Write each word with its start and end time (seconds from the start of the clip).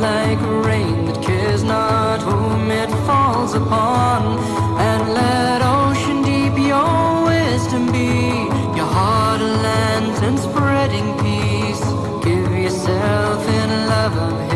like 0.00 0.40
rain 0.66 1.04
that 1.06 1.22
cares 1.22 1.62
not 1.62 2.20
whom 2.20 2.70
it 2.70 2.90
falls 3.06 3.54
upon. 3.54 4.38
And 4.78 5.14
let 5.14 5.62
ocean 5.62 6.22
deep 6.22 6.56
your 6.58 7.24
wisdom 7.24 7.92
be, 7.92 8.48
your 8.76 8.90
heart 8.96 9.40
a 9.40 9.44
lantern 9.66 10.36
spreading 10.38 11.08
peace. 11.18 11.84
Give 12.24 12.52
yourself 12.64 13.48
in 13.48 13.70
love 13.86 14.12
oh, 14.16 14.51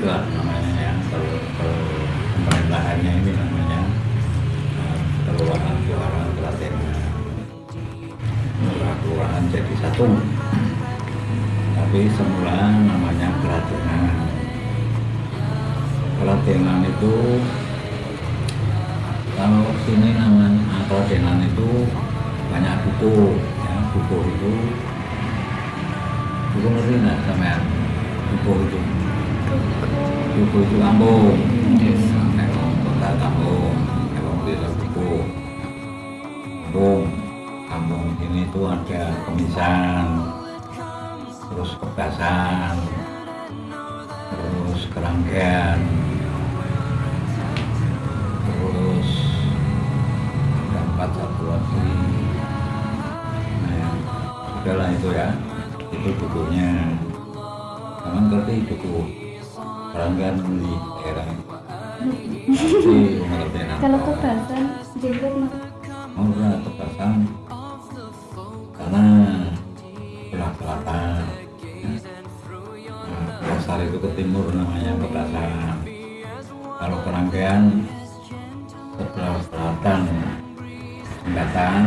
dipersempit 0.00 0.08
lah 0.08 0.24
namanya 0.32 0.72
ya. 0.80 0.92
Kalau 1.12 1.36
pemerintahannya 1.60 3.12
ini 3.20 3.32
namanya 3.36 3.80
eh, 4.80 5.00
kelurahan 5.28 5.76
kelurahan 5.84 6.28
Klaten 6.40 6.74
kelurahan 8.60 8.96
kelurahan 9.04 9.42
jadi 9.52 9.74
satu. 9.84 10.08
Tapi 11.76 12.00
semula 12.12 12.56
namanya 12.80 13.28
Kelatenan 13.44 14.04
Kelatenan 16.20 16.80
itu 16.84 17.14
kalau 19.36 19.64
sini 19.84 20.08
namanya 20.16 20.80
Kelatenan 20.88 21.44
itu 21.44 21.68
banyak 22.48 22.76
buku 22.88 23.36
ya. 23.36 23.74
Buku 23.90 24.16
itu 24.32 24.52
buku 26.50 26.66
ngerti 26.66 26.94
nggak 26.98 27.18
sampean 27.26 27.62
buku 28.30 28.52
itu 28.66 28.80
buku 30.40 30.64
itu 30.64 30.76
kampung 30.80 31.36
Nelong 32.32 32.72
kota 32.80 33.10
kampung. 33.20 33.76
Nelong 34.16 34.40
desa 34.48 34.68
buku 34.72 35.12
kampung. 36.64 37.04
Kampung 37.68 38.06
ini 38.24 38.48
tuh 38.48 38.72
ada 38.72 39.02
kemisan 39.28 40.06
terus 41.50 41.76
kebasan 41.76 42.74
terus 44.32 44.80
kerangkaian 44.90 45.78
terus 48.48 49.10
ada 50.56 50.80
empat 50.88 51.10
satu 51.20 51.42
lagi. 51.52 51.90
Nah 53.60 53.92
sudahlah 54.56 54.88
itu 54.88 55.08
ya 55.12 55.28
itu 55.92 56.10
bukunya. 56.16 56.72
Kamu 58.00 58.20
ngerti 58.32 58.54
buku 58.72 59.19
kerangkaian 59.90 60.36
di 60.38 60.72
ngerti 63.30 63.58
nanti. 63.60 63.78
Kalau 63.80 63.98
kebasan 64.06 64.62
jenggot 65.00 65.32
mas? 65.36 65.52
Oh, 66.18 66.26
udah 66.26 66.58
kebasan 66.64 67.14
karena 68.74 69.04
belah 70.30 70.52
selatan 70.56 71.20
nah, 73.04 73.36
dasar 73.44 73.78
itu 73.84 73.98
ke 74.00 74.10
timur 74.16 74.46
namanya 74.50 74.96
kebasan 74.96 75.76
kalau 76.80 76.98
kerangkaian 77.04 77.84
sebelah 78.96 79.38
selatan 79.48 80.00
jembatan. 81.24 81.82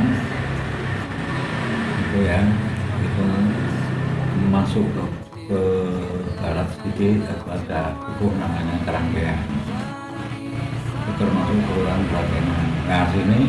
Itu 2.03 2.17
ya 2.21 2.41
itu 3.01 3.25
masuk 4.53 4.85
ke, 4.85 5.03
sedikit 6.79 7.29
itu 7.29 7.47
ada 7.49 7.81
itu 7.93 8.25
namanya 8.37 8.75
kerangkaian 8.87 9.39
itu 11.03 11.11
termasuk 11.19 11.57
kelurahan 11.67 12.01
Klatenan 12.09 12.67
nah 12.89 13.03
sini 13.13 13.39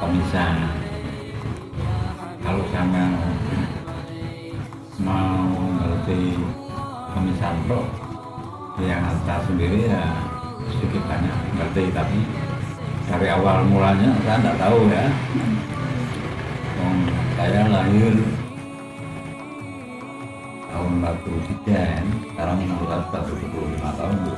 pemisahan 0.00 0.58
kalau 2.44 2.64
sama 2.72 3.04
mau 5.02 5.64
ngerti 5.80 6.38
pemisahan 7.12 7.58
roh 7.68 7.86
yang 8.80 9.02
atas 9.04 9.42
sendiri 9.46 9.90
ya 9.90 10.04
sedikit 10.70 11.02
banyak 11.06 11.38
ngerti 11.54 11.84
tapi 11.92 12.18
dari 13.04 13.28
awal 13.28 13.68
mulanya 13.68 14.16
saya 14.24 14.40
tidak 14.40 14.56
tahu 14.56 14.78
ya. 14.88 15.04
Saya 17.34 17.60
lahir 17.68 18.14
43 21.00 21.66
kan 21.66 22.04
sekarang 22.30 22.56
umur 22.62 22.82
saya 22.86 23.02
sudah 23.08 23.22
75 23.26 23.98
tahun 23.98 24.16
bu 24.22 24.34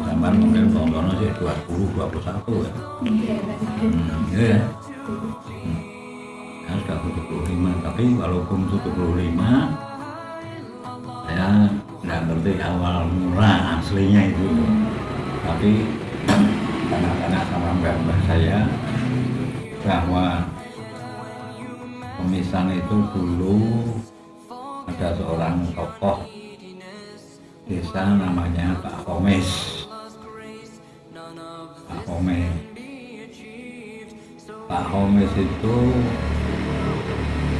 zaman 0.00 0.32
mungkin 0.40 0.64
tahun 0.72 1.12
sih 1.20 1.30
20 1.36 1.96
21 1.96 2.64
ya 2.64 2.72
Hmm, 3.00 4.28
iya 4.36 4.60
ya. 4.60 4.60
Saya 6.68 6.76
sudah 6.84 6.98
75, 7.02 7.80
tapi 7.82 8.04
walaupun 8.14 8.60
75 8.68 9.72
saya 11.24 11.48
nggak 12.04 12.20
ngerti 12.28 12.52
awal 12.60 13.08
mula 13.08 13.80
aslinya 13.80 14.28
itu. 14.28 14.48
Tapi 15.40 15.70
tanya-tanya 16.86 17.40
sama 17.48 17.70
mbak-mbak 17.80 18.18
saya 18.28 18.58
bahwa 19.80 20.44
pemisahan 22.20 22.76
itu 22.76 22.96
dulu 23.16 23.56
ada 24.90 25.14
seorang 25.14 25.62
tokoh 25.70 26.18
desa 27.70 28.02
namanya 28.18 28.74
Pak 28.82 29.06
Komes. 29.06 29.50
Pak 31.86 32.00
Komes. 32.10 32.50
Pak 34.66 34.84
Homes 34.90 35.32
itu 35.38 35.76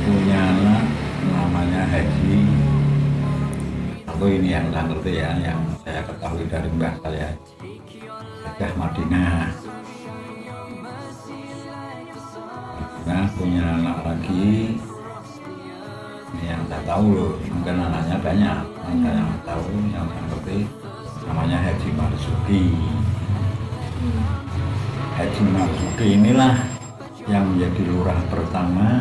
punya 0.02 0.38
anak 0.42 0.84
namanya 1.30 1.82
Haji 1.86 2.38
atau 4.10 4.26
ini 4.26 4.48
yang 4.50 4.66
saya 4.74 4.84
ngerti 4.90 5.12
ya 5.22 5.30
yang 5.38 5.62
saya 5.86 6.00
ketahui 6.02 6.44
dari 6.50 6.70
mbah 6.74 6.94
saya 6.98 7.30
Hajah 8.42 8.72
Madinah 8.74 9.34
nah 13.06 13.26
punya 13.38 13.64
anak 13.78 13.98
lagi 14.06 14.78
yang 16.38 16.62
saya 16.70 16.82
tahu 16.86 17.06
loh. 17.10 17.32
Mungkin 17.50 17.76
anaknya 17.80 18.16
banyak. 18.22 18.58
Yang 18.86 18.98
saya 19.02 19.24
tahu 19.42 19.64
yang 19.90 20.06
saya 20.06 20.22
ngerti. 20.30 20.58
Namanya 21.26 21.58
Haji 21.62 21.88
Marzuki. 21.98 22.62
Haji 25.18 25.42
Marzuki 25.52 26.06
inilah 26.16 26.54
yang 27.28 27.44
menjadi 27.54 27.82
lurah 27.90 28.20
pertama 28.30 28.98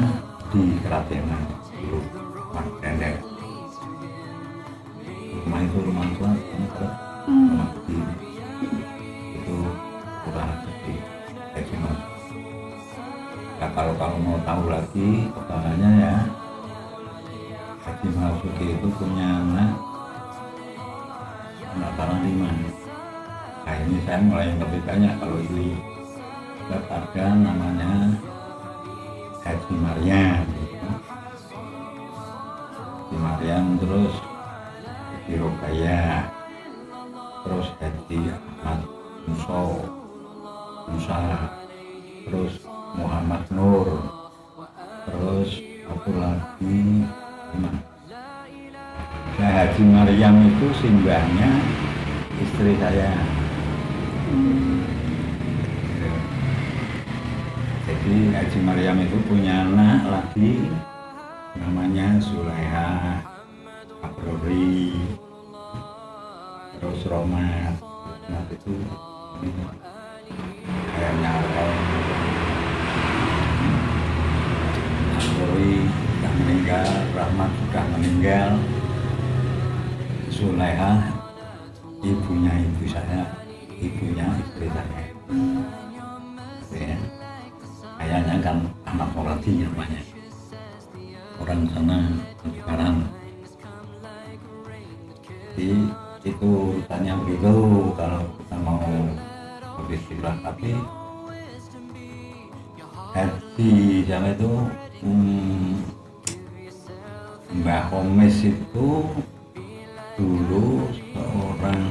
di 0.49 0.75
Keratenan 0.81 1.43
dulu 1.79 2.01
Mas 2.51 2.67
Pendek. 2.83 3.15
Rumah 5.45 5.61
itu 5.63 5.77
rumah 5.79 6.07
tua 6.17 6.31
rumah 7.29 7.69
di 7.85 7.97
itu 9.39 9.57
lurah 10.25 10.49
jadi 10.65 10.95
Haji 11.57 11.75
Mas 11.81 11.99
nah 13.59 13.69
kalau 13.75 13.93
kalau 13.99 14.17
mau 14.23 14.39
tahu 14.47 14.71
lagi 14.71 15.27
kebanyakannya 15.35 15.91
ya 15.99 16.15
Haji 17.99 18.15
Marzuki 18.15 18.79
itu 18.79 18.87
punya 18.95 19.43
anak 19.43 19.75
anak 21.75 21.91
tanah 21.99 22.19
lima. 22.23 22.47
Nah 23.67 23.75
ini 23.75 23.99
saya 24.07 24.23
mulai 24.23 24.55
lebih 24.55 24.79
banyak 24.87 25.19
kalau 25.19 25.35
itu 25.43 25.75
ada 26.87 27.25
namanya 27.35 28.15
Haji 29.43 29.73
Maryam 29.83 30.47
Haji 32.87 33.15
Maryam 33.19 33.65
terus 33.83 34.15
Haji 35.11 35.33
Rokaya 35.35 36.31
terus 37.43 37.67
Haji 37.83 38.19
Ahmad 38.31 38.79
Muso 39.27 39.63
Musa 40.87 41.19
terus 42.31 42.63
Muhammad 42.95 43.43
Nur 43.51 44.07
terus 45.03 45.51
apa 45.83 46.38
Haji 49.59 49.83
Maryam 49.91 50.39
itu 50.47 50.71
simbahnya 50.79 51.51
istri 52.39 52.79
saya. 52.79 53.11
Jadi 57.83 58.15
Haji 58.39 58.59
Maryam 58.63 59.03
itu 59.03 59.19
punya 59.27 59.67
anak 59.67 60.07
lagi 60.07 60.63
namanya 61.59 62.23
Zulaiha 62.23 63.19
Abrori 63.99 64.95
terus 66.79 67.03
Romat. 67.11 67.75
Romat 67.83 68.47
itu 68.55 68.79
ayahnya 70.95 71.31
Arol 71.35 71.71
Abrori 75.19 75.75
sudah 75.83 76.31
meninggal 76.47 76.87
Rahmat 77.11 77.51
sudah 77.59 77.85
meninggal 77.91 78.55
Zulaiha 80.39 81.03
ibunya 81.99 82.53
ibu 82.63 82.87
saya 82.87 83.27
ibunya 83.75 84.23
istri 84.39 84.71
saya. 84.71 85.03
Ya. 86.71 86.95
ayahnya 87.99 88.39
kan 88.39 88.63
anak 88.87 89.11
Morati 89.11 89.67
namanya 89.67 89.99
orang 91.43 91.61
sana 91.75 91.97
sekarang. 92.39 92.95
Jadi 95.59 95.91
itu 96.23 96.47
urusannya 96.47 97.13
begitu 97.19 97.53
kalau 97.99 98.23
kita 98.39 98.55
mau 98.63 98.79
beristilah 99.91 100.35
tapi 100.39 100.71
happy 103.11 103.71
sama 104.07 104.31
itu? 104.31 104.51
Hmm, 105.03 105.83
Mbah 107.59 107.91
Komes 107.91 108.39
itu 108.47 108.87
dulu 110.19 110.83
seorang 111.15 111.83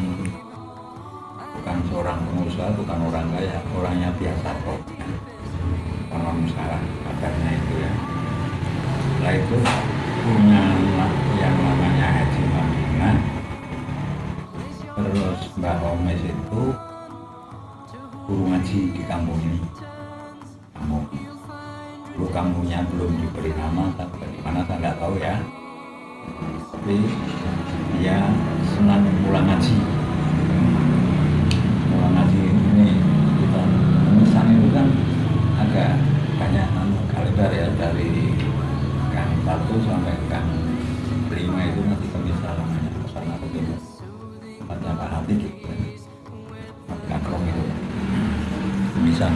bukan 1.57 1.79
seorang 1.89 2.19
pengusaha 2.29 2.77
bukan 2.77 2.99
orang 3.09 3.27
kaya 3.33 3.57
orangnya 3.73 4.11
biasa 4.21 4.49
kok. 4.53 4.81
Konon 6.13 6.45
salah 6.53 6.83
kabarnya 7.09 7.51
itu 7.57 7.75
ya. 7.81 7.93
Setelah 9.01 9.33
itu 9.33 9.57
punya 10.29 10.61
anak 10.61 11.13
yang 11.41 11.57
namanya 11.57 12.07
Haji 12.21 12.43
Mamunah 12.53 13.17
terus 14.99 15.41
Mbak 15.57 15.81
Omes 15.89 16.21
itu 16.21 16.63
guru 18.29 18.45
ngaji 18.53 18.79
di 18.93 19.03
kampung 19.09 19.41
ini. 19.41 19.61
Kampung. 20.77 21.05
Dulu 22.13 22.29
kampungnya 22.29 22.85
belum 22.93 23.09
diberi 23.25 23.57
nama 23.57 23.89
tapi 23.97 24.21
bagaimana 24.21 24.61
saya 24.69 24.77
nggak 24.85 24.97
tahu 25.01 25.17
ya 25.17 25.41
tapi 26.73 26.97
dia 27.99 28.19
senang 28.75 29.05
pulang 29.25 29.47
ngaji 29.49 29.77
pulang 31.91 32.13
ngaji 32.17 32.41
ini 32.53 32.89
kita 33.43 33.63
pemesan 34.09 34.47
itu 34.57 34.69
kan 34.73 34.87
agak 35.59 35.91
banyak 36.39 36.67
anu 36.79 36.99
kaliber 37.11 37.51
ya 37.51 37.67
dari 37.77 38.33
gang 39.11 39.33
satu 39.43 39.75
sampai 39.85 40.17
gang 40.31 40.49
lima 41.29 41.61
itu 41.71 41.81
nanti 41.85 42.07
pemisah 42.11 42.53
namanya 42.57 42.91
ke 42.91 43.09
sana 43.13 43.35
begini 43.43 43.77
Pak 44.69 45.09
Hati 45.15 45.35
gitu. 45.39 45.59
Kan 45.65 45.79
Kakrong 47.09 47.45
itu 47.47 47.65
pemisah 48.93 49.33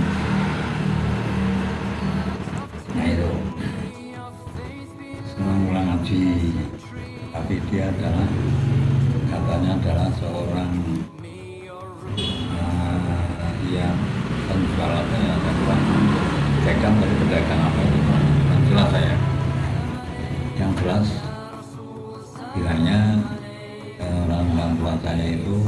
saya 25.13 25.37
itu 25.37 25.61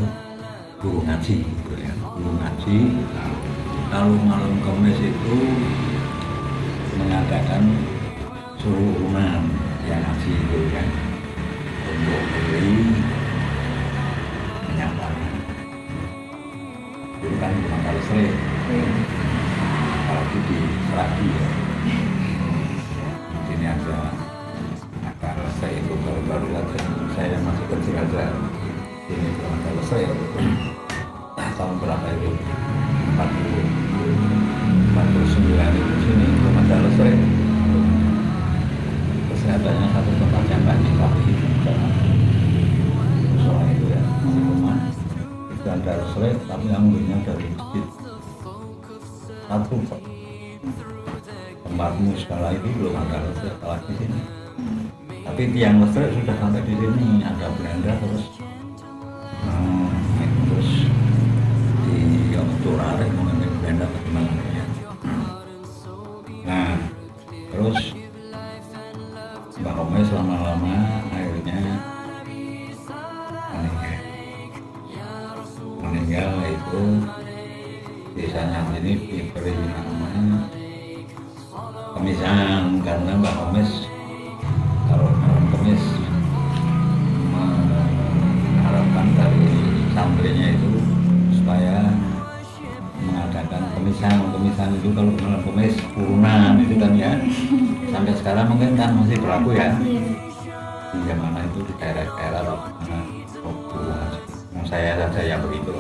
guru 0.81 1.05
ngaji 1.05 1.44
ya. 1.76 1.93
Guru 2.17 2.32
ngaji. 2.41 2.76
Lalu 3.93 4.14
malam 4.25 4.56
kemis 4.64 4.96
itu 5.05 5.37
mengadakan 6.96 7.76
suruh 8.56 9.05
umat 9.05 9.44
yang 9.85 10.00
ngaji 10.00 10.32
itu 10.32 10.58
ya. 10.73 10.85
Untuk 11.85 12.25
beli 12.25 12.76
minyak 14.64 14.96
tanah 14.96 15.32
dulu 17.20 17.37
kan 17.37 17.52
kalau 17.69 18.02
sering. 18.08 18.37
Apalagi 19.93 20.38
di 20.49 20.58
Seragi 20.88 21.29
ya. 21.29 21.49
Di 21.85 23.40
sini 23.44 23.67
ada 23.69 24.08
akar 25.05 25.37
saya 25.61 25.76
itu 25.85 25.93
baru-baru 26.00 26.49
saya 27.12 27.37
masih 27.44 27.67
kecil 27.69 28.00
aja 28.00 28.25
ini 29.05 29.29
belum 29.37 29.53
ada 29.53 29.71
selesai 29.85 30.03
tahun 31.55 31.77
berapa 31.77 32.06
itu? 32.17 32.31
40 33.14 33.95
49 34.95 35.76
itu 35.76 35.95
sini 36.02 36.26
belum 36.40 36.55
ada 36.64 36.76
selesai 36.88 37.12
kesehatannya 39.28 39.87
satu 39.93 40.11
tempat 40.19 40.45
yang 40.49 40.62
banyak 40.64 40.95
tapi 40.97 41.21
itu 41.28 41.47
soal 43.45 43.67
itu 43.71 43.85
ya 43.93 44.00
rumah 44.25 44.78
itu 45.52 45.67
ada 45.69 45.93
selesai 46.14 46.33
tapi 46.49 46.67
ambilnya 46.73 47.17
dari 47.28 47.47
masjid. 47.55 47.87
Satu 49.45 49.76
tempatmu 51.69 52.11
skala 52.17 52.57
itu 52.57 52.67
belum 52.81 52.95
ada 52.97 53.19
selesai 53.21 53.52
setelah 53.52 53.78
di 53.85 53.93
sini. 54.00 54.21
Tapi 55.25 55.43
tiang 55.57 55.81
listrik 55.85 56.11
sudah 56.12 56.37
sampai 56.40 56.62
di 56.64 56.75
sini 56.76 57.21
ada 57.21 57.47
beranda 57.57 57.93
terus 58.00 58.34
llorar 62.64 63.02
en 63.02 63.18
una 63.18 63.34
kemis 95.64 95.80
kurunan 95.97 96.61
itu 96.61 96.76
kan 96.76 96.92
ya. 96.92 97.16
Sampai 97.88 98.12
sekarang 98.21 98.52
mungkin 98.52 98.76
kan 98.76 98.92
masih 99.00 99.16
berlaku 99.16 99.56
ya. 99.56 99.73
Di 100.92 101.14
mana 101.16 101.40
itu 101.40 101.59
di 101.64 101.73
daerah-daerah 101.80 102.42
mana 102.44 103.00
waktu 103.40 103.80
saya 104.68 104.92
saja 105.00 105.21
yang 105.25 105.40
begitu. 105.49 105.73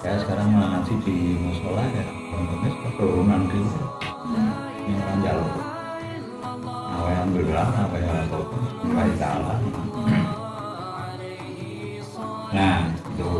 Saya 0.00 0.16
sekarang 0.24 0.48
ngaji 0.48 0.94
di 1.04 1.16
musola 1.44 1.84
ya. 1.92 2.04
Kemis 2.08 2.74
keturunan 2.88 3.40
dulu. 3.52 3.68
Yang 4.84 5.00
orang 5.00 5.20
jalur 5.24 5.52
alhamdulillah 6.94 7.68
apa 7.68 7.96
yang 8.00 8.16
aku 8.28 8.40
baik 8.84 9.16
salah 9.20 9.58
nah 12.54 12.80
itu. 12.88 13.32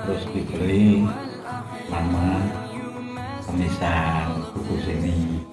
Terus 0.00 0.22
diberi 0.32 1.06
nama 1.92 2.40
pemisah 3.50 4.09
sini. 4.82 5.44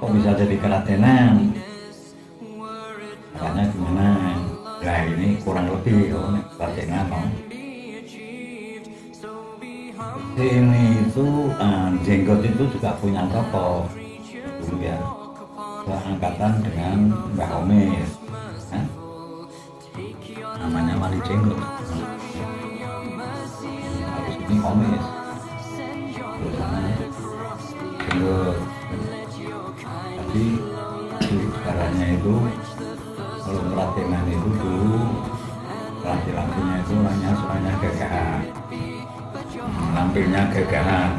Kok 0.00 0.10
bisa 0.16 0.32
jadi 0.32 0.56
kelatenan 0.56 1.52
katanya 3.40 3.64
gimana? 3.72 4.08
Nah 4.80 5.00
ini 5.12 5.28
kurang 5.44 5.68
lebih 5.68 6.12
oh 6.16 6.32
ini 6.32 6.40
kelatenan 6.56 7.04
mau 7.08 7.24
sini 10.40 10.84
itu 11.04 11.26
uh, 11.60 11.92
jenggot 12.00 12.40
itu 12.40 12.62
juga 12.72 12.96
punya 12.96 13.28
toko 13.28 13.84
dulu 14.64 14.80
ya? 14.80 14.96
Seangkatan 15.84 16.52
dengan 16.64 16.98
Omes 17.36 18.10
kan? 18.72 18.84
namanya 20.60 20.94
Wali 21.00 21.20
Jenggot. 21.24 21.60
Habis 24.00 24.36
ini 24.44 24.56
Omes 24.60 24.99
itu 32.20 32.34
kalau 33.46 33.62
pelatihan 33.70 34.26
itu 34.26 34.48
dulu 34.58 35.02
laki-lakinya 36.02 36.74
itu 36.82 36.92
orangnya 36.98 37.30
suaranya 37.38 37.72
gagahan. 37.78 38.40
Lampirnya 39.94 40.42
gagahan. 40.50 41.12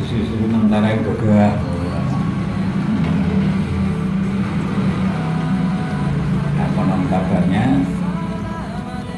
Susu-susu 0.00 0.44
mentara 0.48 0.96
gagah. 0.96 1.52
Nah 6.56 6.68
konon 6.72 7.02
kabarnya 7.12 7.64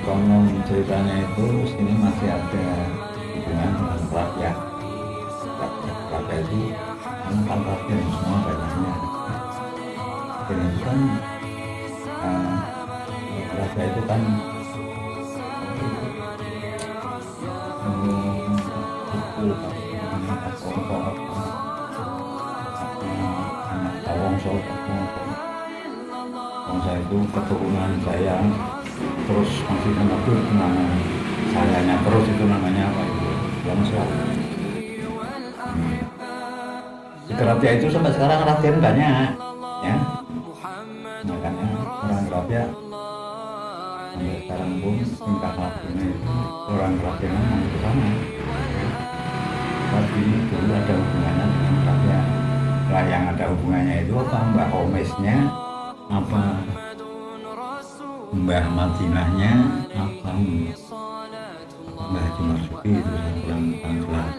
konon 0.03 0.45
ceritanya 0.67 1.15
itu 1.23 1.47
sini 1.71 1.93
masih 2.03 2.29
ada 2.29 2.67
hubungan 3.35 3.71
dengan 3.79 4.01
rakyat 4.13 4.57
rakyat 5.59 5.97
rakyat 6.13 6.45
itu 6.51 6.73
kan 7.49 7.61
rakyat 7.65 8.01
semua 8.13 8.39
banyaknya 8.45 9.14
kan 10.95 11.11
uh, 12.23 13.83
itu 13.83 14.03
kan 14.07 14.23
Tawongso 24.05 24.53
itu 26.95 27.19
keturunan 27.35 27.91
saya 28.07 28.39
terus 29.25 29.51
masih 29.67 29.93
menyebut 29.99 30.39
nama 30.55 30.87
sayanya 31.51 31.99
terus 32.07 32.25
itu 32.31 32.45
namanya 32.47 32.95
apa 32.95 33.03
itu 33.03 33.31
Tawongso 33.67 33.99
hmm. 33.99 34.07
Itu 37.35 37.91
sampai 37.91 38.15
sekarang 38.15 38.47
latihan 38.47 38.79
banyak 38.79 39.44
sekarang 44.15 44.73
pun 44.79 44.95
tingkah 45.03 45.55
lakunya 45.59 46.07
itu 46.15 46.37
orang 46.71 46.95
memang 47.27 47.63
ke 47.67 47.79
sana. 47.83 48.11
Tapi 49.95 50.23
dulu 50.51 50.73
ada 50.75 50.95
hubungannya 50.95 51.45
dengan 51.51 51.75
Kerapia 51.83 52.21
lah 52.95 53.05
yang 53.11 53.25
ada 53.35 53.45
hubungannya 53.51 53.97
itu 54.07 54.15
apa? 54.15 54.39
Mbah 54.55 54.69
Homesnya 54.71 55.37
apa? 56.07 56.43
Mbah 58.35 58.65
Madinahnya 58.71 59.53
apa? 59.99 60.31
Mbah 61.95 62.27
Jumarsuki 62.39 62.91
itu 63.03 63.13
yang 63.19 63.35
kurang 63.43 63.65
kurang 63.83 63.97
jelas 64.05 64.31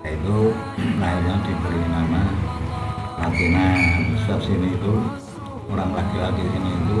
itu 0.00 0.38
akhirnya 1.00 1.34
diberi 1.44 1.82
nama 1.86 2.22
Latina 3.20 3.66
sebab 4.24 4.40
sini 4.42 4.68
itu 4.74 4.94
orang 5.70 5.90
laki-laki 5.92 6.44
sini 6.44 6.70
itu 6.72 7.00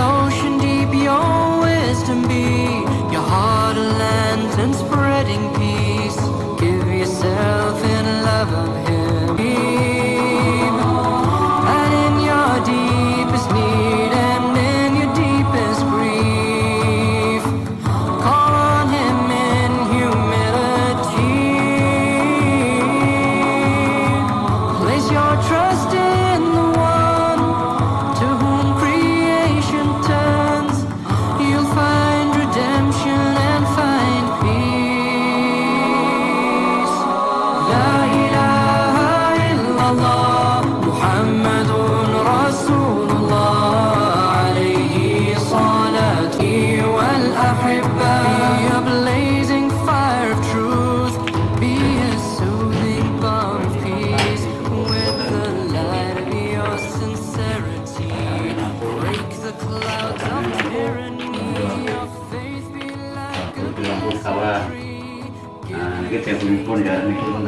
pun 66.37 66.79
ya 66.79 66.95
ini 67.03 67.13
pun 67.19 67.43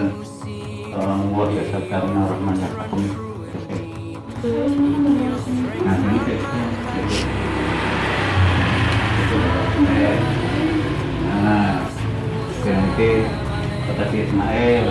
orang 0.91 1.19
luar 1.31 1.47
biasa 1.49 1.77
karena 1.87 2.21
rahman 2.27 2.55
ya 2.59 2.69
aku 2.83 2.97
nah 5.83 5.95
ini 6.03 6.19
nah 11.43 11.75
nanti 12.63 13.09
kata 13.83 14.03
si 14.11 14.17
Ismail 14.23 14.85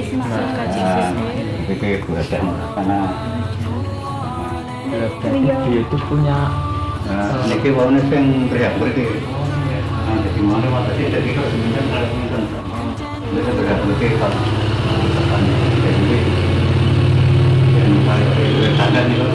Ismail. 0.00 1.08
nah 1.14 1.72
itu 1.72 1.84
berada 2.08 2.38
karena 2.76 2.98
Rio. 5.24 5.56
dia 5.64 5.80
itu 5.82 5.96
punya 6.06 6.38
Nah, 7.04 7.36
sing 8.08 8.48
teriak 8.48 8.80
mriki. 8.80 9.04
Nah, 9.04 10.16
dadi 10.24 10.40
mana 10.40 10.66
mata 10.72 10.96
sih 10.96 11.12
dadi 11.12 11.36
kok 11.36 11.52
sebenarnya 11.52 12.00
kalau 12.32 12.63
mungkin. 13.34 13.42
Bisa 13.42 13.50
teriak 13.58 13.82
mriki 13.82 14.08
kan. 14.14 14.30
Kan 15.26 15.42
jadi 15.82 16.18
yang 17.74 18.06
paling 18.06 18.30
itu 18.38 18.70
tanda 18.78 19.00
nih 19.10 19.16
tuh. 19.18 19.30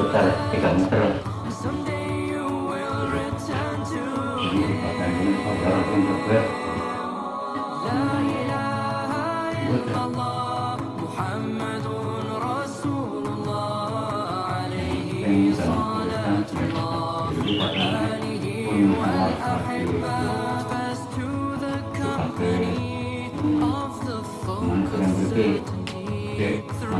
Betul, 0.00 0.26
tiga 0.52 0.70
meter. 0.76 1.02
Ini 4.40 4.64
orang. 10.00 10.39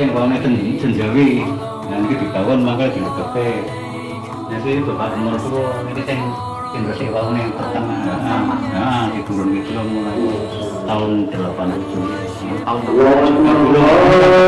yang 0.00 0.10
wangnya 0.16 0.38
senjawi. 0.80 1.44
Nanti 1.88 2.12
itu 2.16 2.24
dibangun 2.24 2.60
maka 2.64 2.88
dilakukan. 2.88 3.60
Nah, 4.52 4.60
Jadi 4.60 4.78
ya, 4.78 4.84
bapak 4.84 5.16
umur 5.16 5.36
tua 5.40 5.68
ini 5.88 6.02
yang 6.04 6.22
yang 6.72 6.82
bersih 6.88 7.08
wangnya 7.12 7.40
yang 7.48 7.54
pertama. 7.56 7.94
Nah, 8.04 8.40
nah 8.72 9.04
di 9.12 9.20
turun 9.28 9.52
itu 9.52 9.72
mulai 9.76 10.24
tahun 10.88 11.10
80 11.28 12.64
tahun 12.64 12.80
80 12.84 14.41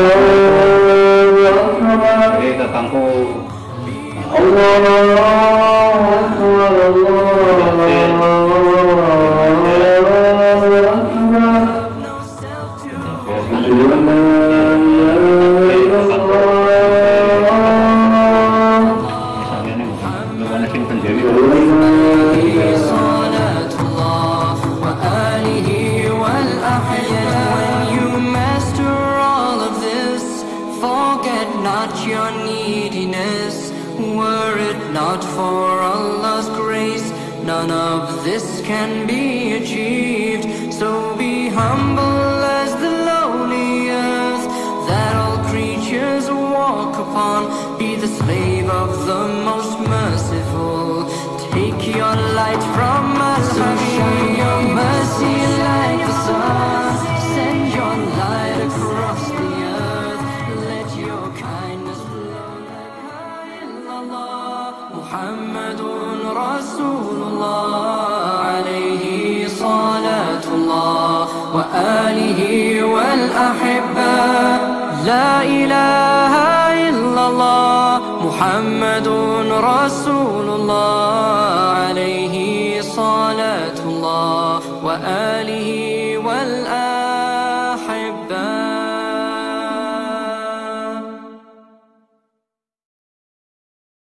not 31.65 32.05
your 32.05 32.29
neediness, 32.45 33.71
were 33.97 34.55
it 34.69 34.91
not 34.93 35.23
for 35.23 35.81
Allah's 35.81 36.47
grace, 36.49 37.09
none 37.43 37.71
of 37.71 38.23
this 38.23 38.61
can 38.61 39.07
be 39.07 39.53
achieved. 39.53 40.71
So 40.71 41.17
be 41.17 41.47
humble 41.47 42.37
as 42.61 42.71
the 42.83 42.91
lowly 43.09 43.89
earth 43.89 44.45
that 44.89 45.15
all 45.15 45.39
creatures 45.51 46.29
walk 46.29 46.93
upon. 47.05 47.79
Be 47.79 47.95
the 47.95 48.11
slave 48.19 48.69
of 48.69 48.89
the 49.07 49.23
most 49.49 49.79
merciful. 49.79 51.09
Take 51.49 51.81
your 51.95 52.15
light 52.39 52.63
from 52.75 53.14
Muhammadun 65.15 66.35
Rasulullah. 66.35 67.95
عليه 68.55 69.47
صلاة 69.47 70.45
الله 70.53 71.27
وآله 71.55 72.39
والأحبة 72.83 74.15
لا 75.05 75.43
إله 75.43 76.33
إلا 76.89 77.27
الله 77.27 78.01
محمد 78.27 79.07
رسول 79.71 80.47
الله 80.49 81.04